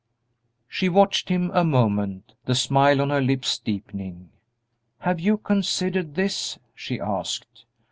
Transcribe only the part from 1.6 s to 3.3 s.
moment, the smile on her